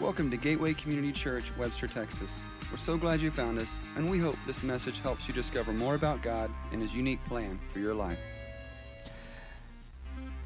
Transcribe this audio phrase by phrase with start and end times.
[0.00, 2.44] Welcome to Gateway Community Church, Webster, Texas.
[2.70, 5.96] We're so glad you found us, and we hope this message helps you discover more
[5.96, 8.18] about God and His unique plan for your life.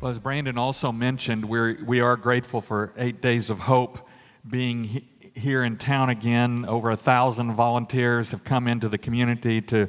[0.00, 4.09] Well, as Brandon also mentioned, we're, we are grateful for Eight Days of Hope
[4.48, 6.64] being he, here in town again.
[6.66, 9.87] Over a thousand volunteers have come into the community to,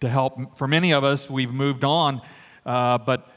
[0.00, 0.56] to help.
[0.56, 2.22] For many of us, we've moved on,
[2.64, 3.30] uh, but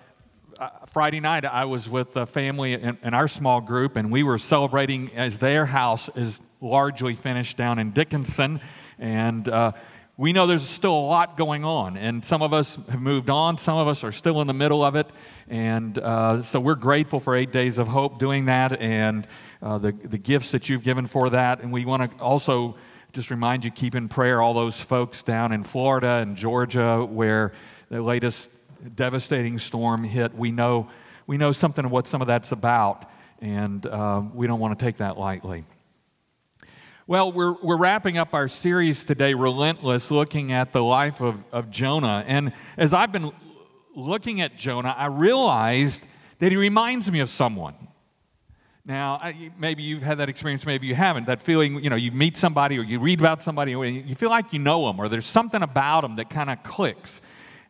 [0.96, 4.40] Friday night, I was with a family in, in, our small group, and we were
[4.40, 8.62] celebrating as their house is largely finished down in Dickinson.
[8.98, 9.74] And uh,
[10.16, 13.58] we know there's still a lot going on, and some of us have moved on,
[13.58, 15.08] some of us are still in the middle of it.
[15.50, 19.28] And uh, so we're grateful for Eight Days of Hope doing that and
[19.62, 21.60] uh, the, the gifts that you've given for that.
[21.60, 22.78] And we want to also
[23.12, 27.52] just remind you keep in prayer all those folks down in Florida and Georgia where
[27.90, 28.50] the latest
[28.96, 30.90] devastating storm hit, we know,
[31.28, 33.10] we know something of what some of that's about,
[33.42, 35.66] and uh, we don't want to take that lightly.
[37.08, 41.70] Well, we're, we're wrapping up our series today, Relentless, looking at the life of, of
[41.70, 42.24] Jonah.
[42.26, 43.32] And as I've been
[43.96, 46.02] looking at Jonah, I realized
[46.40, 47.76] that he reminds me of someone.
[48.88, 49.20] Now,
[49.58, 51.26] maybe you've had that experience, maybe you haven't.
[51.26, 54.54] That feeling, you know, you meet somebody or you read about somebody, you feel like
[54.54, 57.22] you know them, or there's something about them that kind of clicks.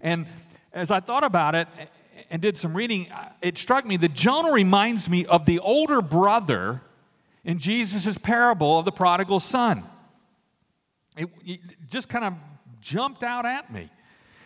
[0.01, 0.27] And
[0.75, 1.67] as I thought about it
[2.29, 3.07] and did some reading,
[3.41, 6.81] it struck me that Jonah reminds me of the older brother
[7.43, 9.83] in Jesus' parable of the prodigal son.
[11.17, 12.33] It, it just kind of
[12.81, 13.89] jumped out at me.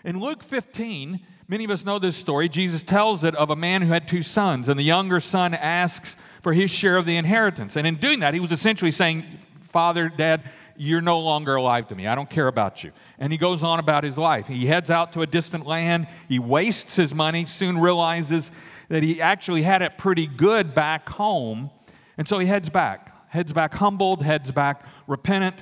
[0.06, 2.48] In Luke 15, many of us know this story.
[2.48, 6.16] Jesus tells it of a man who had two sons, and the younger son asks
[6.44, 7.76] for his share of the inheritance.
[7.76, 9.26] And in doing that, he was essentially saying,
[9.72, 10.44] Father, Dad,
[10.80, 12.08] you're no longer alive to me.
[12.08, 14.48] I don't care about you and he goes on about his life.
[14.48, 18.50] He heads out to a distant land, he wastes his money, soon realizes
[18.88, 21.70] that he actually had it pretty good back home,
[22.18, 23.14] and so he heads back.
[23.30, 25.62] Heads back humbled, heads back repentant,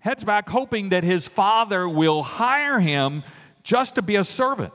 [0.00, 3.22] heads back hoping that his father will hire him
[3.62, 4.72] just to be a servant.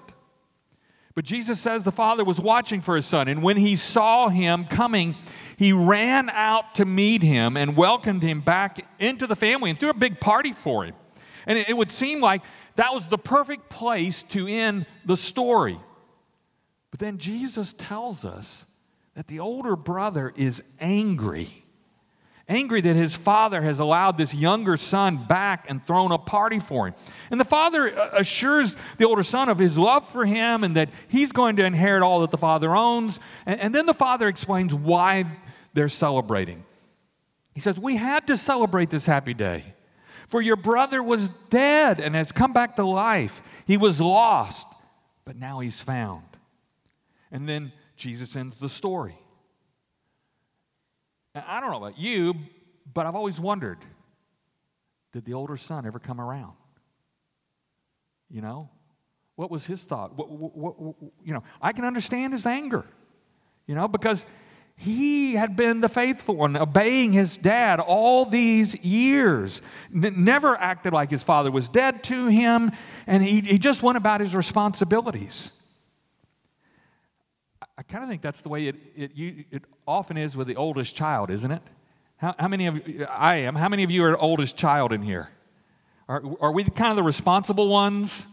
[1.15, 4.65] But Jesus says the father was watching for his son, and when he saw him
[4.65, 5.15] coming,
[5.59, 9.89] he ran out to meet him and welcomed him back into the family and threw
[9.89, 10.95] a big party for him.
[11.45, 12.43] And it, would seem like
[12.75, 15.77] that was the perfect place to end the story.
[16.91, 18.65] But then Jesus tells us
[19.15, 21.65] that the older brother is angry.
[22.47, 26.87] Angry that his father has allowed this younger son back and thrown a party for
[26.87, 26.93] him.
[27.31, 30.89] And the father uh, assures the older son of his love for him and that
[31.09, 33.19] he's going to inherit all that the father owns.
[33.45, 35.25] And, and then the father explains why
[35.73, 36.63] they're celebrating.
[37.53, 39.75] He says, We had to celebrate this happy day
[40.29, 43.41] for your brother was dead and has come back to life.
[43.65, 44.67] He was lost,
[45.25, 46.23] but now he's found.
[47.31, 49.17] And then Jesus ends the story.
[51.33, 52.35] I don't know about you,
[52.93, 53.79] but I've always wondered
[55.11, 56.53] did the older son ever come around?
[58.29, 58.69] You know?
[59.35, 60.15] What was his thought?
[60.15, 62.85] What, what, what, you know, I can understand his anger,
[63.65, 64.23] you know, because
[64.81, 69.61] he had been the faithful one, obeying his dad all these years.
[69.93, 72.71] N- never acted like his father was dead to him,
[73.05, 75.51] and he, he just went about his responsibilities.
[77.61, 80.47] I, I kind of think that's the way it, it, you, it often is with
[80.47, 81.61] the oldest child, isn't it?
[82.15, 85.01] How, how many of you, I am, how many of you are oldest child in
[85.01, 85.27] here?
[86.07, 88.25] Are, are we kind of the responsible ones?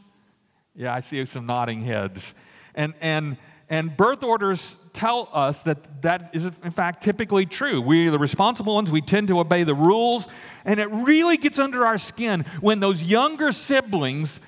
[0.77, 2.35] Yeah, I see some nodding heads.
[2.77, 3.37] And, and,
[3.69, 7.81] and birth orders tell us that that is, in fact, typically true.
[7.81, 10.27] We're the responsible ones, we tend to obey the rules,
[10.65, 14.41] and it really gets under our skin when those younger siblings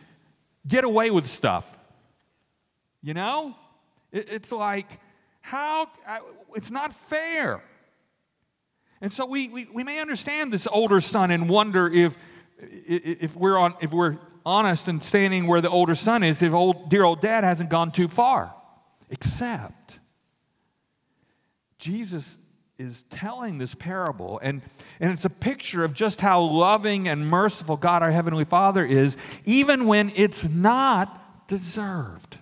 [0.66, 1.70] get away with stuff.
[3.02, 3.54] You know?
[4.12, 4.86] it's like,
[5.40, 5.88] how?
[6.06, 6.18] Uh,
[6.54, 7.62] it's not fair.
[9.00, 12.16] And so we, we, we may understand this older son and wonder if,
[12.58, 16.90] if, we're on, if we're honest and standing where the older son is, if old,
[16.90, 18.54] dear old dad hasn't gone too far.
[19.10, 19.98] Except
[21.78, 22.38] Jesus
[22.78, 24.62] is telling this parable, and,
[25.00, 29.16] and it's a picture of just how loving and merciful God, our Heavenly Father, is,
[29.44, 32.38] even when it's not deserved.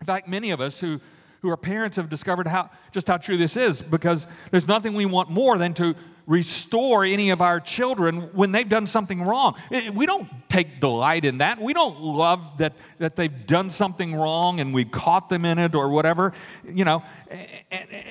[0.00, 1.00] In fact, many of us who,
[1.40, 5.06] who are parents have discovered how, just how true this is because there's nothing we
[5.06, 5.94] want more than to
[6.26, 9.56] restore any of our children when they've done something wrong.
[9.92, 11.60] We don't take delight in that.
[11.60, 15.74] We don't love that, that they've done something wrong and we caught them in it
[15.74, 16.32] or whatever.
[16.64, 17.02] You know,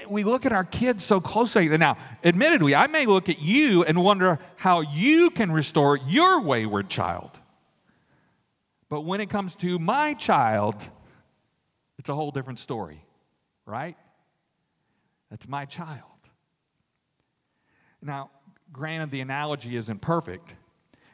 [0.09, 1.67] we look at our kids so closely.
[1.77, 6.89] Now, admittedly, I may look at you and wonder how you can restore your wayward
[6.89, 7.31] child.
[8.89, 10.75] But when it comes to my child,
[11.97, 13.05] it's a whole different story,
[13.65, 13.95] right?
[15.29, 16.10] That's my child.
[18.01, 18.31] Now,
[18.73, 20.55] granted, the analogy isn't perfect.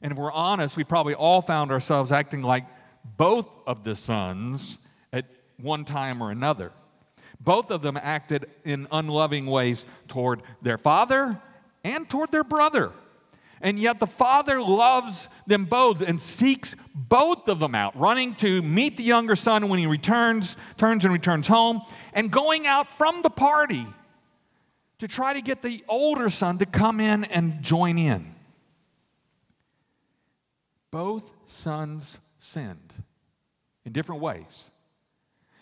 [0.02, 2.66] And if we're honest, we probably all found ourselves acting like
[3.18, 4.78] both of the sons
[5.12, 5.26] at
[5.58, 6.72] one time or another.
[7.42, 11.40] Both of them acted in unloving ways toward their father
[11.84, 12.92] and toward their brother.
[13.62, 18.62] And yet the father loves them both and seeks both of them out, running to
[18.62, 21.82] meet the younger son when he returns, turns and returns home,
[22.14, 23.88] and going out from the party
[25.00, 28.34] to try to get the older son to come in and join in.
[30.92, 32.94] Both sons sinned
[33.86, 34.72] in different ways.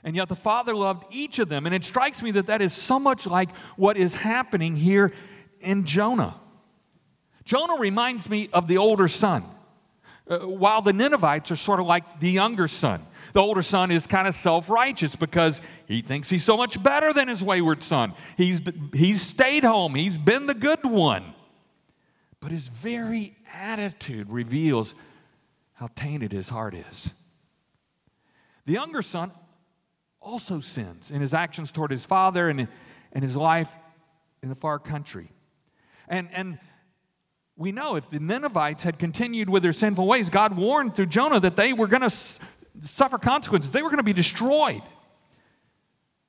[0.03, 1.65] And yet the Father loved each of them.
[1.65, 5.11] And it strikes me that that is so much like what is happening here
[5.61, 6.39] in Jonah.
[7.43, 9.43] Jonah reminds me of the older son,
[10.27, 13.05] uh, while the Ninevites are sort of like the younger son.
[13.35, 17.11] The older son is kind of self righteous because he thinks he's so much better
[17.11, 18.13] than his wayward son.
[18.37, 18.61] He's,
[18.93, 21.35] he's stayed home, he's been the good one.
[22.39, 24.95] But his very attitude reveals
[25.73, 27.11] how tainted his heart is.
[28.65, 29.31] The younger son
[30.21, 32.69] also sins in his actions toward his father and,
[33.11, 33.69] and his life
[34.41, 35.29] in the far country.
[36.07, 36.57] And, and
[37.57, 41.39] we know if the Ninevites had continued with their sinful ways, God warned through Jonah
[41.39, 42.13] that they were going to
[42.83, 44.81] suffer consequences, they were going to be destroyed.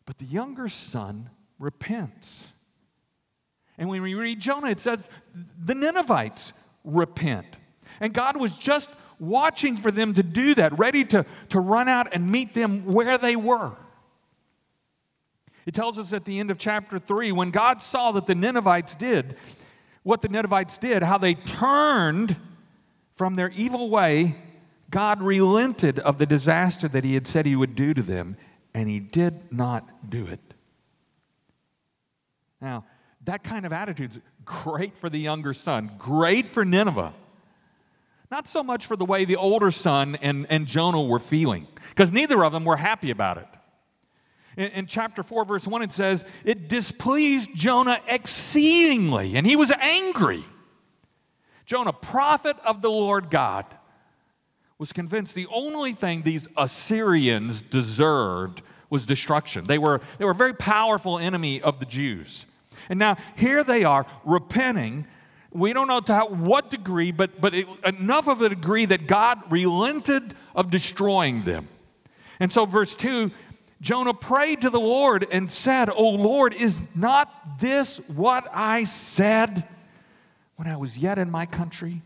[0.05, 2.53] But the younger son repents.
[3.79, 5.09] And when we read Jonah, it says
[5.59, 6.53] the Ninevites
[6.85, 7.47] repent.
[8.01, 8.89] And God was just
[9.19, 13.19] watching for them to do that, ready to, to run out and meet them where
[13.19, 13.73] they were.
[15.65, 18.95] It tells us at the end of chapter 3 when God saw that the Ninevites
[18.95, 19.37] did
[20.07, 22.37] what the Ninevites did, how they turned
[23.17, 24.37] from their evil way,
[24.91, 28.37] God relented of the disaster that He had said He would do to them,
[28.75, 30.41] and He did not do it.
[32.61, 32.85] Now,
[33.25, 37.13] that kind of attitude is great for the younger son, great for Nineveh.
[38.31, 42.13] Not so much for the way the older son and, and Jonah were feeling, because
[42.13, 43.47] neither of them were happy about it.
[44.57, 49.71] In, in, chapter 4, verse 1, it says, It displeased Jonah exceedingly, and he was
[49.71, 50.45] angry.
[51.67, 53.67] Jonah, prophet of the Lord God,
[54.79, 59.65] was convinced the only thing these Assyrians deserved was destruction.
[59.65, 62.47] They were, they were a very powerful enemy of the Jews.
[62.89, 65.07] And now here they are repenting
[65.57, 69.41] we don't know to what degree, but, but it, enough of a degree that God
[69.51, 71.69] relented of destroying them.
[72.39, 73.31] And so, verse 2
[73.81, 79.67] Jonah prayed to the Lord and said, O Lord, is not this what I said
[80.57, 82.03] when I was yet in my country?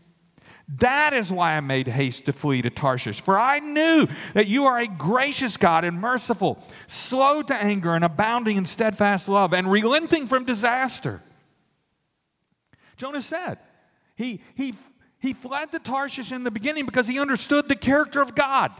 [0.77, 4.65] That is why I made haste to flee to Tarshish, for I knew that you
[4.65, 9.69] are a gracious God and merciful, slow to anger and abounding in steadfast love, and
[9.69, 11.21] relenting from disaster.
[12.95, 13.57] Jonah said.
[14.15, 14.73] He, he,
[15.19, 18.71] he fled to Tarshish in the beginning because he understood the character of God.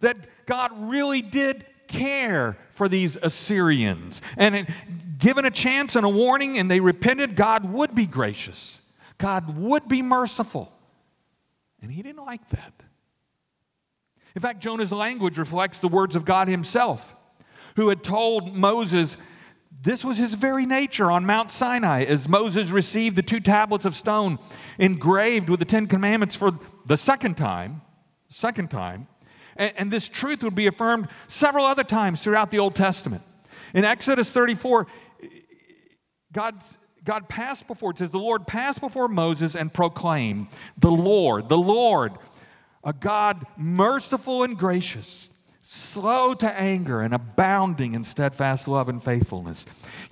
[0.00, 0.16] That
[0.46, 4.22] God really did care for these Assyrians.
[4.36, 4.66] And
[5.18, 8.80] given a chance and a warning and they repented, God would be gracious.
[9.18, 10.72] God would be merciful.
[11.84, 12.72] And he didn't like that.
[14.34, 17.14] In fact, Jonah's language reflects the words of God himself,
[17.76, 19.18] who had told Moses,
[19.82, 23.94] this was his very nature on Mount Sinai as Moses received the two tablets of
[23.94, 24.38] stone
[24.78, 26.52] engraved with the Ten Commandments for
[26.86, 27.82] the second time.
[28.30, 29.06] Second time.
[29.54, 33.22] And, and this truth would be affirmed several other times throughout the Old Testament.
[33.74, 34.86] In Exodus 34,
[36.32, 36.54] God,
[37.04, 41.58] God passed before, it says, the Lord passed before Moses and proclaimed, The Lord, the
[41.58, 42.12] Lord,
[42.82, 45.30] a God merciful and gracious
[45.66, 49.64] slow to anger and abounding in steadfast love and faithfulness,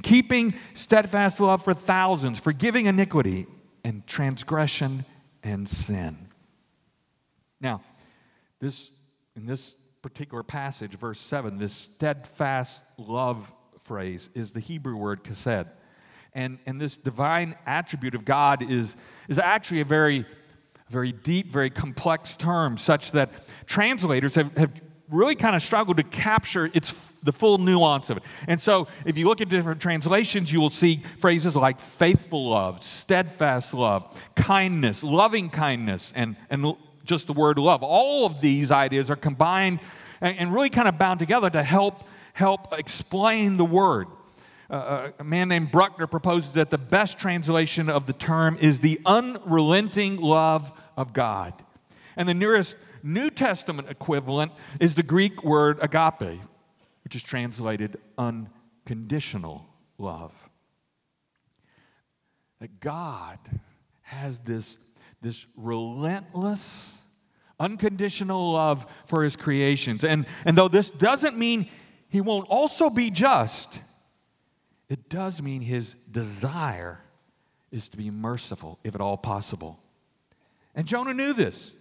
[0.02, 3.46] keeping steadfast love for thousands, forgiving iniquity
[3.84, 5.04] and transgression
[5.42, 6.16] and sin.
[7.60, 7.82] Now,
[8.60, 8.90] this
[9.36, 13.52] in this particular passage, verse 7, this steadfast love
[13.84, 15.68] phrase is the Hebrew word chesed.
[16.34, 18.96] And, and this divine attribute of God is,
[19.28, 20.24] is actually a very,
[20.88, 23.30] very deep, very complex term, such that
[23.66, 24.72] translators have, have
[25.10, 28.24] really kind of struggled to capture its the full nuance of it.
[28.48, 32.82] And so, if you look at different translations, you will see phrases like faithful love,
[32.82, 36.74] steadfast love, kindness, loving kindness, and, and
[37.04, 37.82] just the word love.
[37.82, 39.80] All of these ideas are combined
[40.20, 44.08] and, and really kind of bound together to help, help explain the word.
[44.72, 48.80] Uh, uh a man named Bruckner proposes that the best translation of the term is
[48.80, 51.52] the unrelenting love of God.
[52.16, 56.40] And the nearest New Testament equivalent is the Greek word agape,
[57.04, 59.66] which is translated unconditional
[59.98, 60.32] love.
[62.60, 63.38] that God
[64.02, 64.78] has this,
[65.20, 66.96] this relentless,
[67.58, 70.04] unconditional love for his creations.
[70.04, 71.68] And, and though this doesn't mean
[72.08, 73.80] he won't also be just,
[74.92, 77.00] it does mean his desire
[77.70, 79.80] is to be merciful, if at all possible.
[80.74, 81.74] And Jonah knew this.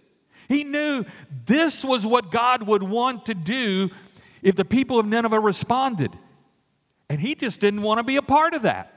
[0.48, 1.04] He knew
[1.44, 3.90] this was what God would want to do
[4.42, 6.10] if the people of Nineveh responded.
[7.08, 8.92] And he just didn't want to be a part of that.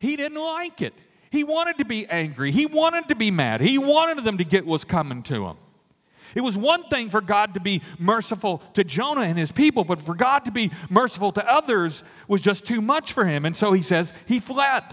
[0.00, 0.94] He didn't like it.
[1.30, 2.50] He wanted to be angry.
[2.50, 3.60] He wanted to be mad.
[3.60, 5.56] He wanted them to get what's coming to him.
[6.34, 10.00] It was one thing for God to be merciful to Jonah and his people, but
[10.00, 13.44] for God to be merciful to others was just too much for him.
[13.44, 14.84] And so he says he fled.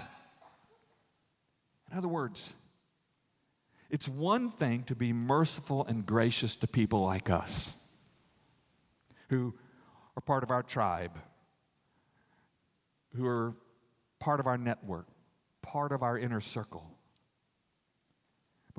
[1.91, 2.53] In other words,
[3.89, 7.73] it's one thing to be merciful and gracious to people like us
[9.29, 9.53] who
[10.15, 11.17] are part of our tribe,
[13.15, 13.55] who are
[14.19, 15.07] part of our network,
[15.61, 16.85] part of our inner circle.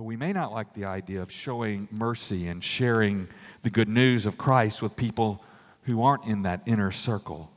[0.01, 3.29] But we may not like the idea of showing mercy and sharing
[3.63, 5.45] the good news of Christ with people
[5.83, 7.51] who aren't in that inner circle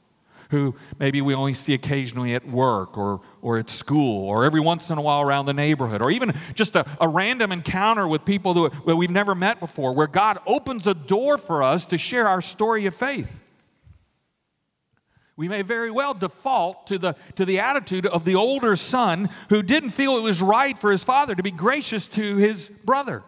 [0.49, 4.89] who maybe we only see occasionally at work or, or at school or every once
[4.89, 8.53] in a while around the neighborhood or even just a, a random encounter with people
[8.53, 12.27] that, that we've never met before where God opens a door for us to share
[12.27, 13.31] our story of faith.
[15.35, 19.63] We may very well default to the, to the attitude of the older son who
[19.63, 23.23] didn't feel it was right for his father to be gracious to his brother.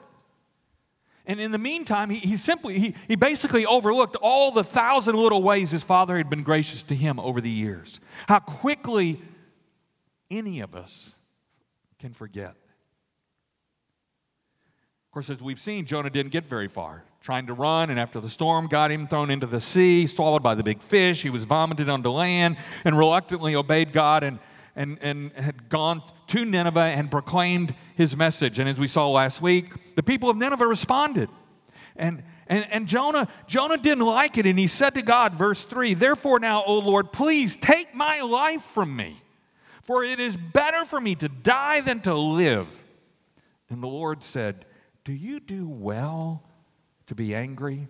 [1.25, 5.41] And in the meantime, he, he simply, he, he basically overlooked all the thousand little
[5.41, 7.99] ways his father had been gracious to him over the years.
[8.27, 9.19] How quickly
[10.29, 11.15] any of us
[11.99, 12.55] can forget.
[15.15, 17.01] Course, as we've seen, Jonah didn't get very far.
[17.21, 20.55] Trying to run, and after the storm got him thrown into the sea, swallowed by
[20.55, 24.39] the big fish, he was vomited onto land and reluctantly obeyed God and,
[24.75, 28.59] and, and had gone to Nineveh and proclaimed his message.
[28.59, 31.29] And as we saw last week, the people of Nineveh responded.
[31.95, 35.93] And, and, and Jonah, Jonah didn't like it, and he said to God, verse 3
[35.93, 39.21] Therefore, now, O Lord, please take my life from me,
[39.83, 42.67] for it is better for me to die than to live.
[43.69, 44.65] And the Lord said,
[45.05, 46.43] Do you do well
[47.05, 47.87] to be angry?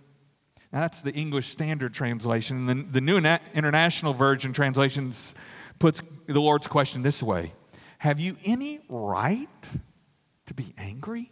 [0.72, 2.66] Now, that's the English Standard Translation.
[2.66, 5.34] The, the New International Version translations
[5.80, 7.54] puts the Lord's question this way
[8.00, 9.48] Have you any right
[10.48, 11.32] to be angry?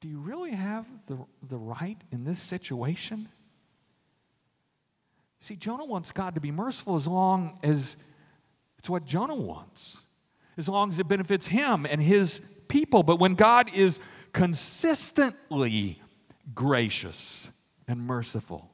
[0.00, 3.28] Do you really have the, the right in this situation?
[5.40, 7.96] See, Jonah wants God to be merciful as long as
[8.78, 9.98] it's what Jonah wants,
[10.56, 12.40] as long as it benefits him and his
[12.70, 13.02] people.
[13.02, 13.98] But when God is
[14.32, 16.00] consistently
[16.54, 17.50] gracious
[17.86, 18.70] and merciful,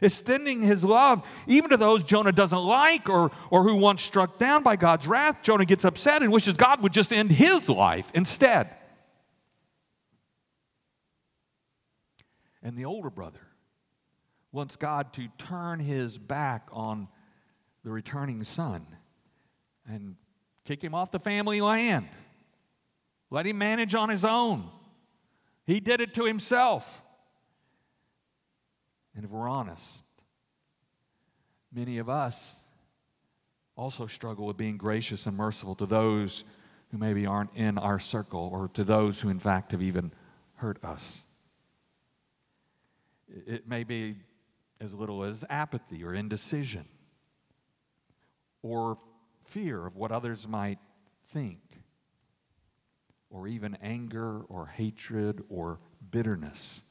[0.00, 4.62] extending his love even to those Jonah doesn't like or, or who once struck down
[4.62, 5.38] by God's wrath.
[5.42, 8.70] Jonah gets upset and wishes God would just end his life instead.
[12.62, 13.40] And the older brother
[14.52, 17.08] wants God to turn his back on
[17.84, 18.86] the returning son
[19.88, 20.14] and
[20.64, 22.08] kick him off the family land.
[23.32, 24.68] Let him manage on his own.
[25.64, 27.00] He did it to himself.
[29.16, 30.04] And if we're honest,
[31.72, 32.62] many of us
[33.74, 36.44] also struggle with being gracious and merciful to those
[36.90, 40.12] who maybe aren't in our circle or to those who, in fact, have even
[40.56, 41.22] hurt us.
[43.46, 44.16] It may be
[44.78, 46.84] as little as apathy or indecision
[48.60, 48.98] or
[49.46, 50.78] fear of what others might
[51.32, 51.61] think
[53.32, 56.84] or even anger or hatred or bitterness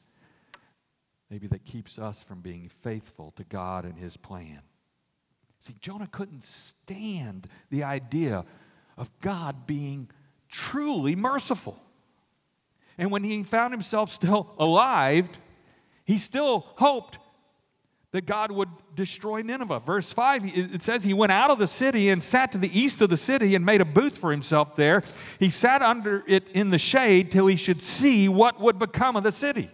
[1.32, 4.60] maybe that keeps us from being faithful to God and His plan.
[5.60, 8.44] See, Jonah couldn't stand the idea
[8.98, 10.10] of God being
[10.50, 11.82] truly merciful.
[12.98, 15.26] And when he found himself still alive,
[16.04, 17.18] he still hoped
[18.12, 19.80] that God would destroy Nineveh.
[19.80, 23.00] Verse 5, it says he went out of the city and sat to the east
[23.00, 25.02] of the city and made a booth for himself there.
[25.38, 29.22] He sat under it in the shade till he should see what would become of
[29.22, 29.70] the city.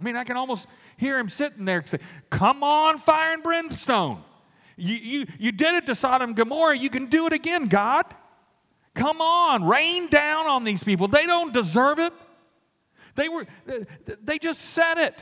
[0.00, 0.66] I mean, I can almost
[0.96, 1.98] hear him sitting there say,
[2.30, 4.22] Come on, fire and brimstone.
[4.76, 6.78] You, you, you did it to Sodom and Gomorrah.
[6.78, 8.06] You can do it again, God.
[8.94, 11.08] Come on, rain down on these people.
[11.08, 12.12] They don't deserve it.
[13.16, 13.46] They, were,
[14.22, 15.14] they just said it.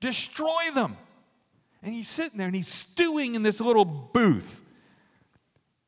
[0.00, 0.96] Destroy them.
[1.82, 4.62] And he's sitting there and he's stewing in this little booth.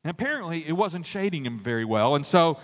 [0.03, 2.15] And apparently, it wasn't shading him very well.
[2.15, 2.57] And so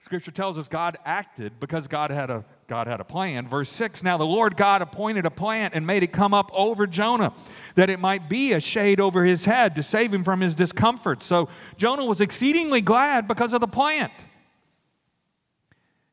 [0.00, 3.48] Scripture tells us God acted because God had a God had a plan.
[3.48, 6.86] Verse 6 Now the Lord God appointed a plant and made it come up over
[6.86, 7.32] Jonah,
[7.74, 11.22] that it might be a shade over his head to save him from his discomfort.
[11.22, 14.12] So Jonah was exceedingly glad because of the plant.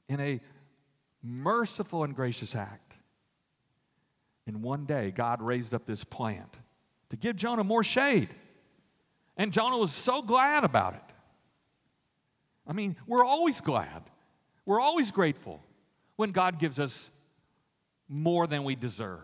[0.08, 0.40] In a
[1.24, 2.85] merciful and gracious act,
[4.48, 6.54] in one day, God raised up this plant
[7.10, 8.30] to give Jonah more shade.
[9.38, 11.02] And Jonah was so glad about it.
[12.68, 14.04] I mean, we're always glad.
[14.66, 15.62] We're always grateful
[16.16, 17.12] when God gives us
[18.08, 19.20] more than we deserve,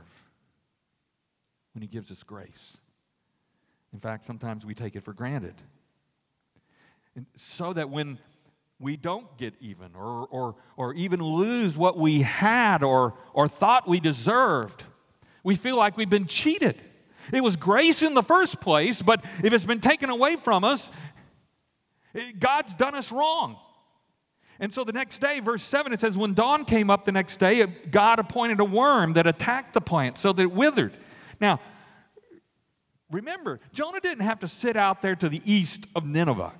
[1.74, 2.78] when He gives us grace.
[3.94, 5.56] In fact, sometimes we take it for granted.
[7.16, 8.20] And so that when
[8.80, 13.88] we don't get even or, or, or even lose what we had or, or thought
[13.88, 14.86] we deserved,
[15.44, 16.76] we feel like we've been cheated.
[17.32, 20.92] It was grace in the first place, but if it's been taken away from us,
[22.40, 23.58] God's done us wrong.
[24.60, 27.38] And so the next day, verse 7, it says, When dawn came up the next
[27.38, 30.94] day, God appointed a worm that attacked the plant so that it withered.
[31.40, 31.60] Now,
[33.10, 36.54] remember, Jonah didn't have to sit out there to the east of Nineveh.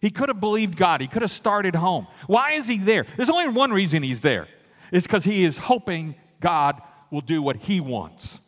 [0.00, 2.06] He could have believed God, he could have started home.
[2.26, 3.04] Why is he there?
[3.16, 4.48] There's only one reason he's there
[4.90, 6.80] it's because he is hoping God
[7.10, 8.40] will do what he wants.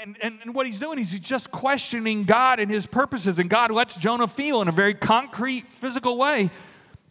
[0.00, 3.40] And, and, and, what he's doing is he's just questioning God and his purposes.
[3.40, 6.50] And God lets Jonah feel in a very concrete, physical way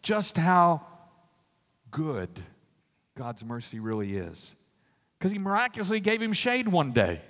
[0.01, 0.81] just how
[1.91, 2.29] good
[3.17, 4.55] God's mercy really is.
[5.19, 7.21] Because he miraculously gave him shade one day.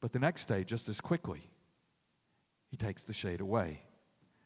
[0.00, 1.42] But the next day, just as quickly,
[2.70, 3.82] he takes the shade away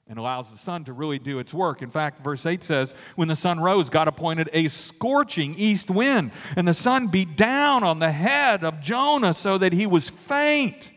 [0.09, 1.81] and allows the sun to really do its work.
[1.81, 6.33] In fact, verse 8 says, When the sun rose, God appointed a scorching east wind,
[6.57, 10.91] and the sun beat down on the head of Jonah so that he was faint.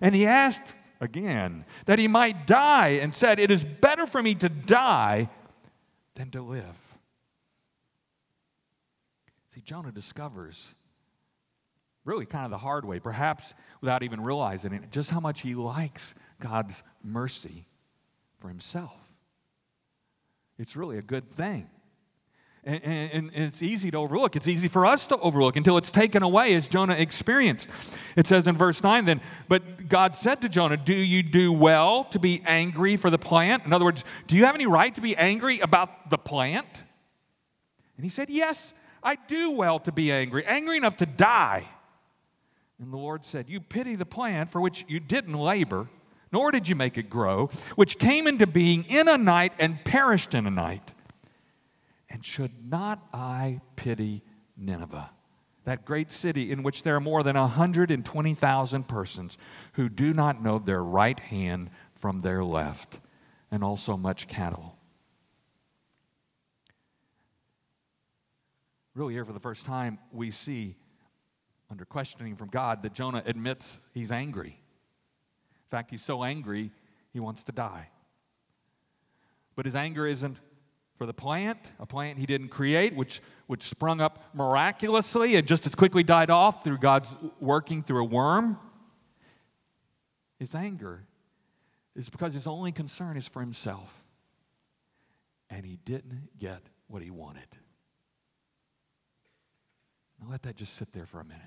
[0.00, 4.34] And he asked again that he might die, and said, It is better for me
[4.36, 5.30] to die
[6.14, 6.76] than to live.
[9.54, 10.74] See, Jonah discovers,
[12.04, 15.54] really kind of the hard way, perhaps without even realizing it, just how much he
[15.54, 17.66] likes God's mercy
[18.38, 18.92] for himself.
[20.58, 21.68] It's really a good thing.
[22.64, 24.34] And, and, and, it's easy to overlook.
[24.34, 27.68] It's easy for us to overlook until it's taken away, as Jonah experienced.
[28.16, 32.04] It says in verse 9 then, but God said to Jonah, Do you do well
[32.06, 33.64] to be angry for the plant?
[33.66, 36.82] In other words, do you have any right to be angry about the plant?
[37.96, 41.68] And he said, Yes, I do well to be angry, angry enough to die.
[42.80, 45.88] And the Lord said, You pity the plant for which you didn't labor
[46.32, 50.34] nor did you make it grow, which came into being in a night and perished
[50.34, 50.92] in a night.
[52.08, 54.22] And should not I pity
[54.56, 55.10] Nineveh,
[55.64, 59.36] that great city in which there are more than 120,000 persons
[59.74, 63.00] who do not know their right hand from their left,
[63.50, 64.76] and also much cattle?
[68.94, 70.76] Really, here for the first time, we see,
[71.70, 74.60] under questioning from God, that Jonah admits he's angry.
[75.66, 76.70] In fact, he's so angry,
[77.12, 77.88] he wants to die.
[79.56, 80.36] But his anger isn't
[80.96, 85.66] for the plant, a plant he didn't create, which, which sprung up miraculously and just
[85.66, 87.08] as quickly died off through God's
[87.40, 88.58] working through a worm.
[90.38, 91.04] His anger
[91.96, 94.04] is because his only concern is for himself.
[95.50, 97.48] And he didn't get what he wanted.
[100.20, 101.42] Now let that just sit there for a minute.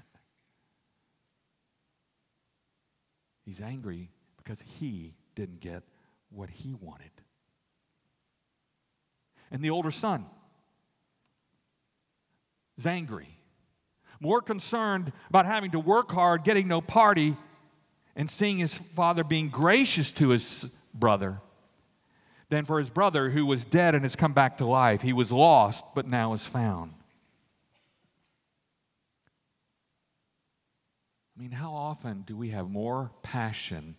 [3.50, 5.82] He's angry because he didn't get
[6.30, 7.10] what he wanted.
[9.50, 10.28] And the older son
[12.78, 13.40] is angry,
[14.20, 17.36] more concerned about having to work hard, getting no party,
[18.16, 21.42] and seeing his father being gracious to his brother
[22.50, 25.02] than for his brother who was dead and has come back to life.
[25.02, 26.94] He was lost, but now is found.
[31.40, 33.96] I mean, how often do we have more passion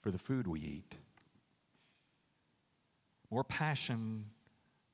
[0.00, 0.94] for the food we eat?
[3.30, 4.24] More passion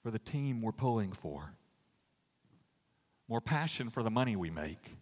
[0.03, 1.55] for the team we're pulling for?
[3.29, 4.97] More passion for the money we make?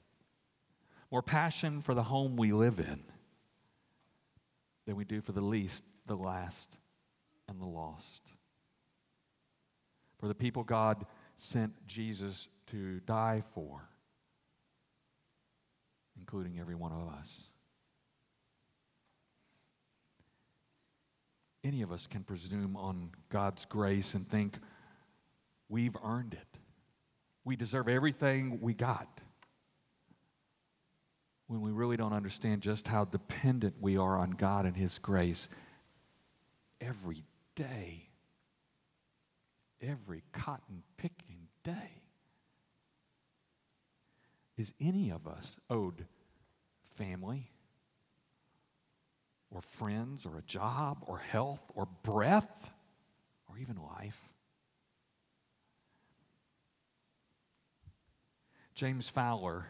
[1.10, 3.02] More passion for the home we live in
[4.86, 6.76] than we do for the least, the last,
[7.48, 8.20] and the lost?
[10.18, 13.88] For the people God sent Jesus to die for
[16.18, 17.44] including every one of us.
[21.62, 24.58] Any of us can presume on God's grace and think
[25.68, 26.58] we've earned it.
[27.44, 29.20] We deserve everything we got.
[31.46, 35.48] When we really don't understand just how dependent we are on God and His grace
[36.80, 37.24] every
[37.56, 38.08] day.
[39.80, 42.03] every cotton picking day.
[44.56, 46.06] Is any of us owed
[46.94, 47.50] family
[49.50, 52.70] or friends or a job or health or breath
[53.48, 54.18] or even life?
[58.74, 59.66] James Fowler,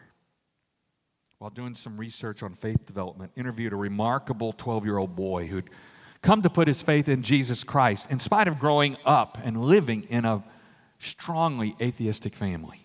[1.37, 5.69] while doing some research on faith development, interviewed a remarkable 12 year old boy who'd
[6.21, 10.03] come to put his faith in Jesus Christ in spite of growing up and living
[10.09, 10.43] in a
[10.99, 12.84] strongly atheistic family.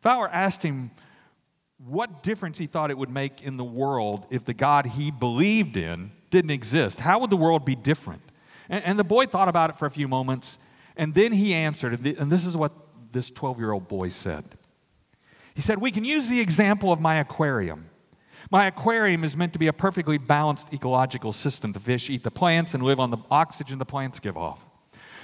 [0.00, 0.90] Fowler asked him
[1.78, 5.76] what difference he thought it would make in the world if the God he believed
[5.76, 7.00] in didn't exist.
[7.00, 8.22] How would the world be different?
[8.68, 10.58] And, and the boy thought about it for a few moments,
[10.96, 12.72] and then he answered, and this is what
[13.12, 14.44] this 12 year old boy said.
[15.54, 17.90] He said, We can use the example of my aquarium.
[18.50, 21.72] My aquarium is meant to be a perfectly balanced ecological system.
[21.72, 24.64] The fish eat the plants and live on the oxygen the plants give off.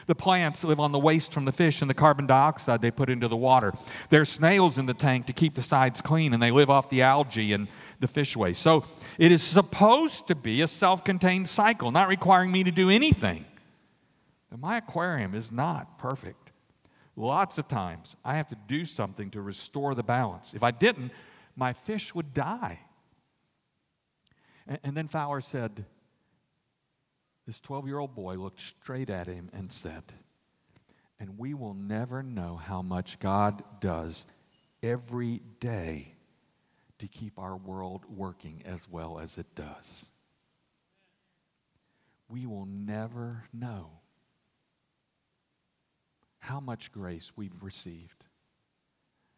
[0.06, 3.10] The plants live on the waste from the fish and the carbon dioxide they put
[3.10, 3.72] into the water.
[4.08, 7.02] There's snails in the tank to keep the sides clean, and they live off the
[7.02, 7.66] algae and
[7.98, 8.62] the fish waste.
[8.62, 8.84] So
[9.18, 13.44] it is supposed to be a self contained cycle, not requiring me to do anything.
[14.48, 16.52] But my aquarium is not perfect.
[17.16, 20.54] Lots of times I have to do something to restore the balance.
[20.54, 21.10] If I didn't,
[21.56, 22.78] my fish would die.
[24.68, 25.84] And, and then Fowler said,
[27.46, 30.02] this 12 year old boy looked straight at him and said,
[31.18, 34.26] And we will never know how much God does
[34.82, 36.14] every day
[36.98, 40.06] to keep our world working as well as it does.
[42.28, 43.90] We will never know
[46.38, 48.24] how much grace we've received,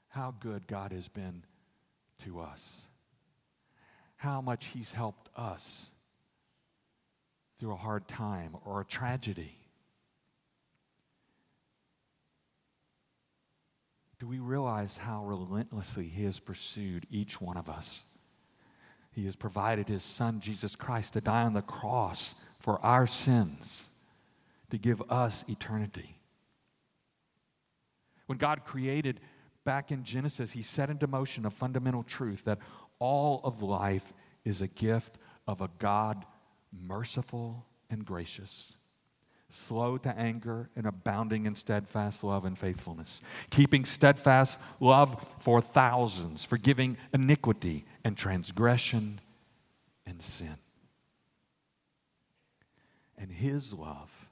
[0.09, 1.45] how good God has been
[2.25, 2.83] to us,
[4.17, 5.91] how much He's helped us
[7.59, 9.59] through a hard time or a tragedy?
[14.19, 18.05] Do we realize how relentlessly He has pursued each one of us?
[19.13, 23.89] He has provided His Son, Jesus Christ, to die on the cross for our sins,
[24.71, 26.17] to give us eternity.
[28.27, 29.21] When God created
[29.65, 32.59] back in Genesis, He set into motion a fundamental truth that
[32.99, 34.13] all of life
[34.45, 35.17] is a gift
[35.47, 36.25] of a God
[36.73, 38.77] merciful and gracious,
[39.51, 46.45] slow to anger and abounding in steadfast love and faithfulness, keeping steadfast love for thousands,
[46.45, 49.21] forgiving iniquity and transgression
[50.07, 50.57] and sin.
[53.17, 54.29] And His love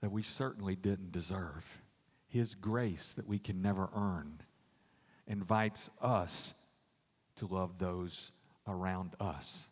[0.00, 1.80] that we certainly didn't deserve,
[2.26, 4.40] His grace that we can never earn,
[5.26, 6.52] invites us
[7.36, 8.32] to love those
[8.66, 9.68] around us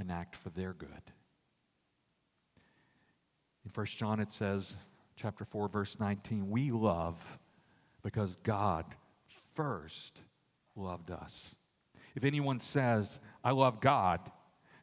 [0.00, 0.88] and act for their good.
[3.64, 4.76] In 1 John it says,
[5.14, 7.38] chapter 4, verse 19, we love
[8.02, 8.86] because God
[9.54, 10.18] first
[10.74, 11.54] loved us.
[12.16, 14.20] If anyone says, I love God,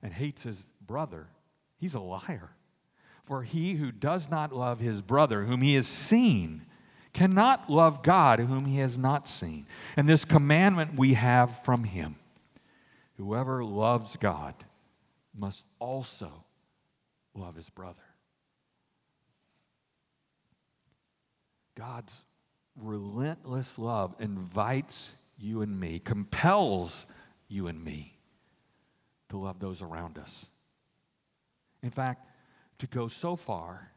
[0.04, 1.28] and hates his brother,
[1.78, 2.52] he's a liar.
[3.26, 6.62] For he who does not love his brother, whom he has seen,
[7.12, 9.66] cannot love God, whom he has not seen.
[9.98, 12.16] And this commandment we have from him
[13.18, 14.54] whoever loves God
[15.38, 16.32] must also
[17.34, 18.02] love his brother.
[21.76, 22.24] God's
[22.76, 27.06] relentless love invites you and me, compels
[27.48, 28.18] you and me
[29.30, 30.50] to love those around us.
[31.84, 32.26] In fact,
[32.80, 33.92] to go so far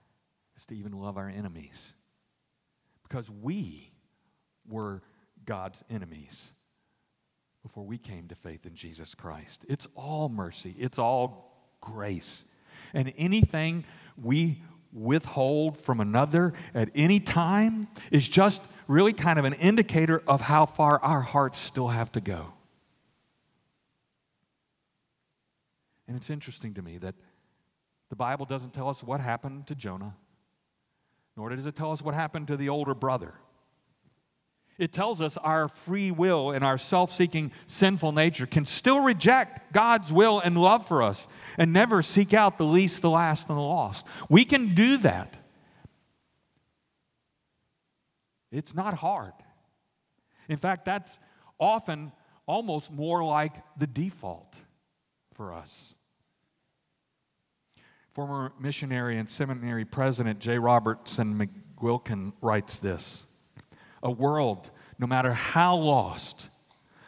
[0.56, 1.94] as to even love our enemies.
[3.02, 3.90] Because we
[4.68, 5.02] were
[5.44, 6.52] God's enemies
[7.62, 9.64] before we came to faith in Jesus Christ.
[9.68, 12.44] It's all mercy, it's all grace.
[12.94, 13.84] And anything
[14.20, 20.40] we withhold from another at any time is just really kind of an indicator of
[20.40, 22.52] how far our hearts still have to go.
[26.08, 27.14] And it's interesting to me that
[28.08, 30.16] the Bible doesn't tell us what happened to Jonah,
[31.36, 33.34] nor does it tell us what happened to the older brother.
[34.80, 39.74] It tells us our free will and our self seeking sinful nature can still reject
[39.74, 43.58] God's will and love for us and never seek out the least, the last, and
[43.58, 44.06] the lost.
[44.30, 45.36] We can do that.
[48.50, 49.34] It's not hard.
[50.48, 51.18] In fact, that's
[51.60, 52.10] often
[52.46, 54.56] almost more like the default
[55.34, 55.94] for us.
[58.14, 60.58] Former missionary and seminary president J.
[60.58, 61.38] Robertson
[61.78, 63.26] McQuilkin writes this
[64.02, 66.48] a world, no matter how lost,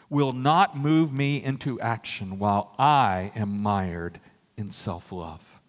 [0.08, 4.20] will not move me into action while I am mired
[4.56, 5.60] in self love.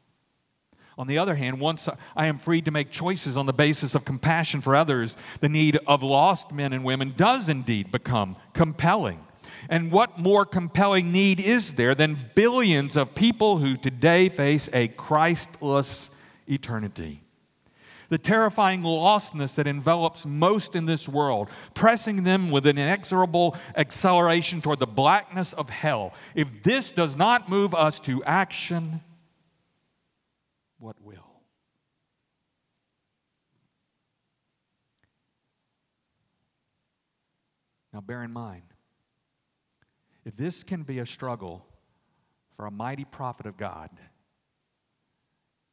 [0.97, 4.05] On the other hand, once I am freed to make choices on the basis of
[4.05, 9.25] compassion for others, the need of lost men and women does indeed become compelling.
[9.69, 14.89] And what more compelling need is there than billions of people who today face a
[14.89, 16.11] Christless
[16.47, 17.22] eternity?
[18.09, 24.61] The terrifying lostness that envelops most in this world, pressing them with an inexorable acceleration
[24.61, 26.13] toward the blackness of hell.
[26.35, 29.01] If this does not move us to action,
[30.79, 31.33] what will?
[37.93, 38.63] Now, bear in mind,
[40.25, 41.65] if this can be a struggle
[42.55, 43.89] for a mighty prophet of God,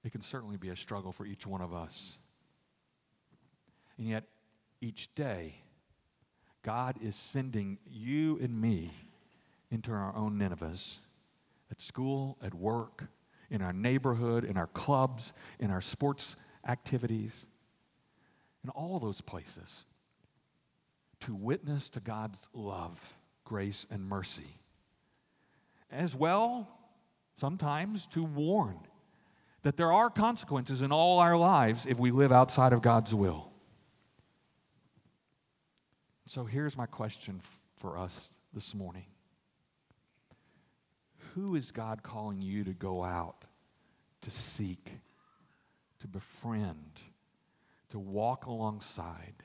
[0.05, 2.19] it can certainly be a struggle for each one of us.
[4.01, 4.25] And yet,
[4.81, 5.57] each day,
[6.63, 8.93] God is sending you and me
[9.71, 11.01] into our own Ninevehs
[11.71, 13.05] at school, at work,
[13.51, 16.37] in our neighborhood, in our clubs, in our sports
[16.67, 17.47] activities,
[18.65, 19.85] in all those places
[21.21, 24.57] to witness to God's love, grace, and mercy.
[25.93, 26.67] As well,
[27.39, 28.79] sometimes to warn
[29.61, 33.50] that there are consequences in all our lives if we live outside of God's will.
[36.31, 37.41] So here's my question
[37.79, 39.07] for us this morning
[41.35, 43.47] Who is God calling you to go out,
[44.21, 44.93] to seek,
[45.99, 47.01] to befriend,
[47.89, 49.43] to walk alongside,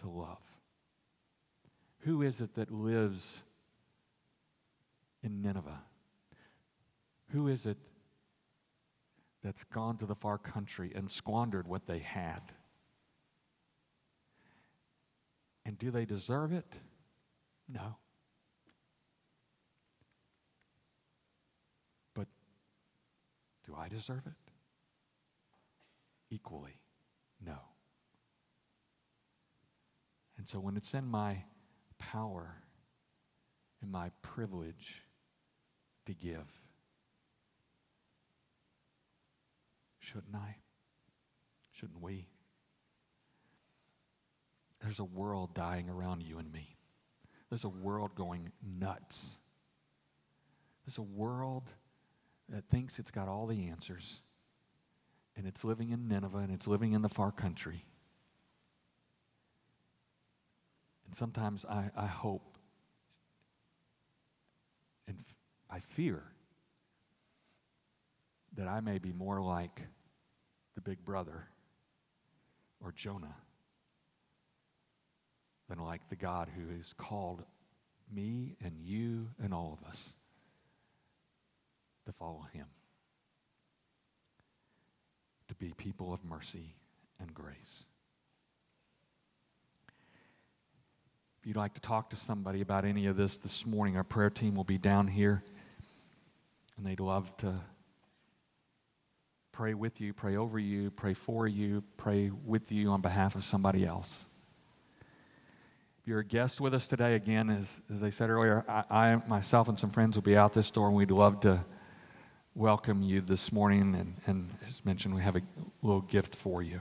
[0.00, 0.42] to love?
[2.00, 3.38] Who is it that lives
[5.22, 5.80] in Nineveh?
[7.28, 7.78] Who is it
[9.42, 12.42] that's gone to the far country and squandered what they had?
[15.64, 16.66] And do they deserve it?
[17.68, 17.96] No.
[22.14, 22.26] But
[23.66, 24.32] do I deserve it?
[26.30, 26.80] Equally,
[27.44, 27.58] no.
[30.38, 31.44] And so when it's in my
[31.98, 32.56] power
[33.80, 35.02] and my privilege
[36.06, 36.48] to give,
[40.00, 40.56] shouldn't I?
[41.70, 42.26] Shouldn't we?
[44.82, 46.76] There's a world dying around you and me.
[47.48, 49.38] There's a world going nuts.
[50.84, 51.70] There's a world
[52.48, 54.22] that thinks it's got all the answers,
[55.36, 57.84] and it's living in Nineveh and it's living in the far country.
[61.06, 62.56] And sometimes I, I hope
[65.06, 65.18] and
[65.70, 66.22] I fear
[68.56, 69.82] that I may be more like
[70.74, 71.48] the big brother
[72.82, 73.36] or Jonah
[75.72, 77.42] than like the God who has called
[78.14, 80.12] me and you and all of us
[82.04, 82.66] to follow him,
[85.48, 86.74] to be people of mercy
[87.18, 87.84] and grace.
[91.40, 94.28] If you'd like to talk to somebody about any of this this morning, our prayer
[94.28, 95.42] team will be down here,
[96.76, 97.54] and they'd love to
[99.52, 103.42] pray with you, pray over you, pray for you, pray with you on behalf of
[103.42, 104.26] somebody else.
[106.04, 109.68] You're a guest with us today, again, as, as I said earlier, I, I, myself
[109.68, 111.64] and some friends will be out this door, and we'd love to
[112.56, 113.94] welcome you this morning.
[113.94, 115.42] And, and as mentioned, we have a
[115.80, 116.80] little gift for you.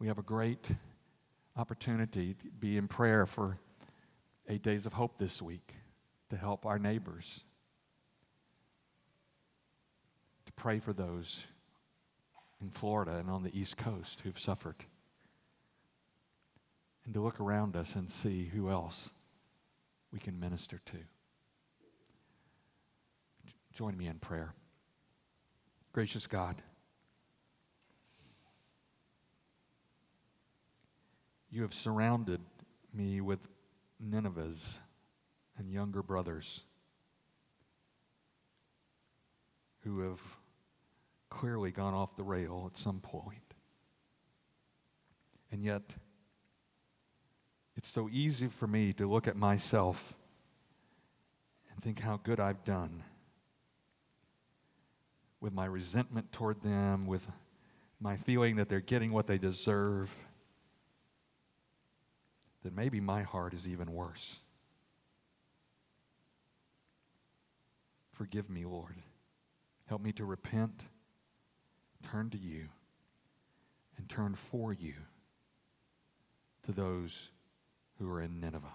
[0.00, 0.66] We have a great
[1.56, 3.58] opportunity to be in prayer for
[4.48, 5.72] eight days of hope this week
[6.30, 7.44] to help our neighbors,
[10.46, 11.44] to pray for those
[12.60, 14.84] in Florida and on the East Coast who've suffered
[17.04, 19.10] and to look around us and see who else
[20.12, 20.98] we can minister to.
[23.72, 24.54] Join me in prayer.
[25.92, 26.62] Gracious God,
[31.50, 32.40] you have surrounded
[32.94, 33.40] me with
[34.02, 34.78] Ninevehs
[35.58, 36.62] and younger brothers
[39.80, 40.20] who have
[41.28, 43.54] clearly gone off the rail at some point.
[45.50, 45.82] And yet,
[47.76, 50.14] it's so easy for me to look at myself
[51.70, 53.02] and think how good I've done
[55.40, 57.26] with my resentment toward them, with
[58.00, 60.12] my feeling that they're getting what they deserve,
[62.62, 64.36] that maybe my heart is even worse.
[68.12, 68.94] Forgive me, Lord.
[69.86, 70.84] Help me to repent,
[72.10, 72.68] turn to you,
[73.98, 74.94] and turn for you
[76.62, 77.30] to those
[78.02, 78.74] who are in Nineveh.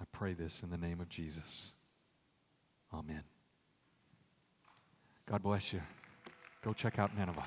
[0.00, 1.72] I pray this in the name of Jesus.
[2.94, 3.24] Amen.
[5.28, 5.82] God bless you.
[6.64, 7.44] Go check out Nineveh.